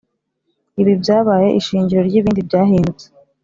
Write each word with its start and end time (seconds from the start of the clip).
Ibi 0.81 0.93
byabaye 1.01 1.47
ishingiro 1.59 2.01
ry' 2.09 2.17
ibindi 2.19 2.41
byahindutse 2.47 3.05